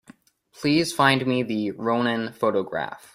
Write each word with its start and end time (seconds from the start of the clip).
Please 0.51 0.91
find 0.91 1.27
me 1.27 1.43
the 1.43 1.69
Rounin 1.73 2.33
photograph. 2.33 3.07